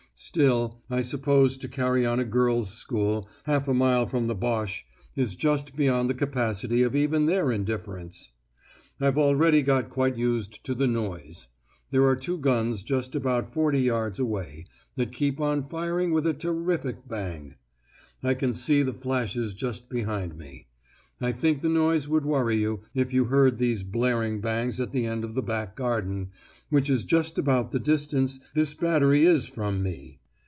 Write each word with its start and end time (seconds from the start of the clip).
Still, 0.13 0.79
I 0.87 1.01
suppose 1.01 1.57
to 1.57 1.67
carry 1.67 2.05
on 2.05 2.19
a 2.19 2.23
girls' 2.25 2.69
school 2.71 3.27
half 3.45 3.67
a 3.67 3.73
mile 3.73 4.05
from 4.05 4.27
the 4.27 4.35
Boche 4.35 4.85
is 5.15 5.33
just 5.33 5.75
beyond 5.75 6.11
the 6.11 6.13
capacity 6.13 6.83
of 6.83 6.95
even 6.95 7.25
their 7.25 7.51
indifference! 7.51 8.31
I've 8.99 9.17
already 9.17 9.63
got 9.63 9.89
quite 9.89 10.17
used 10.17 10.63
to 10.65 10.75
the 10.75 10.85
noise. 10.85 11.47
There 11.89 12.05
are 12.05 12.15
two 12.15 12.37
guns 12.37 12.83
just 12.83 13.15
about 13.15 13.49
forty 13.51 13.81
yards 13.81 14.19
away, 14.19 14.67
that 14.95 15.11
keep 15.11 15.41
on 15.41 15.67
firing 15.67 16.11
with 16.11 16.27
a 16.27 16.35
terrific 16.35 17.07
bang! 17.07 17.55
I 18.21 18.35
can 18.35 18.53
see 18.53 18.83
the 18.83 18.93
flashes 18.93 19.55
just 19.55 19.89
behind 19.89 20.37
me. 20.37 20.67
I 21.19 21.31
think 21.31 21.61
the 21.61 21.69
noise 21.69 22.07
would 22.07 22.25
worry 22.25 22.57
you, 22.57 22.81
if 22.93 23.11
you 23.11 23.25
heard 23.25 23.57
these 23.57 23.81
blaring 23.81 24.39
bangs 24.39 24.79
at 24.79 24.91
the 24.91 25.07
end 25.07 25.23
of 25.23 25.33
the 25.33 25.43
back 25.43 25.75
garden, 25.75 26.29
which 26.71 26.89
is 26.89 27.03
just 27.03 27.37
about 27.37 27.71
the 27.73 27.79
distance 27.79 28.39
this 28.55 28.73
battery 28.73 29.25
is 29.25 29.45
from 29.45 29.83
me! 29.83 30.17